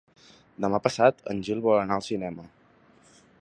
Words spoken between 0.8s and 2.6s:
passat en Gil vol anar al cinema.